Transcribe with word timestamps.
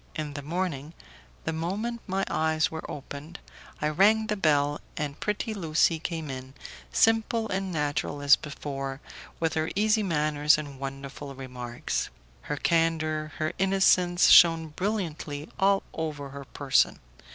In 0.15 0.33
the 0.33 0.41
morning, 0.41 0.95
the 1.43 1.53
moment 1.53 2.01
my 2.07 2.25
eyes 2.27 2.71
were 2.71 2.89
opened, 2.89 3.37
I 3.79 3.89
rang 3.89 4.25
the 4.25 4.35
bell, 4.35 4.81
and 4.97 5.19
pretty 5.19 5.53
Lucie 5.53 5.99
came 5.99 6.31
in, 6.31 6.55
simple 6.91 7.47
and 7.49 7.71
natural 7.71 8.19
as 8.19 8.35
before, 8.35 8.99
with 9.39 9.53
her 9.53 9.69
easy 9.75 10.01
manners 10.01 10.57
and 10.57 10.79
wonderful 10.79 11.35
remarks. 11.35 12.09
Her 12.49 12.57
candour, 12.57 13.33
her 13.37 13.53
innocence 13.59 14.29
shone 14.29 14.69
brilliantly 14.69 15.49
all 15.59 15.83
over 15.93 16.29
her 16.29 16.45
person. 16.45 16.97